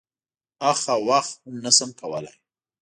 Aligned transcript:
اخ 0.71 0.79
او 0.93 1.01
واخ 1.07 1.27
هم 1.45 1.55
نه 1.63 1.71
شم 1.77 1.89
کولای. 1.99 2.37